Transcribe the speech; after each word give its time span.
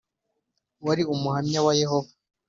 wari 0.85 1.03
Umuhamya 1.13 1.59
wa 1.65 1.73
Yehova. 1.81 2.11